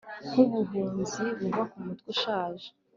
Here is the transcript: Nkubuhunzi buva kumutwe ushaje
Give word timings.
Nkubuhunzi 0.29 1.21
buva 1.39 1.63
kumutwe 1.71 2.07
ushaje 2.13 2.67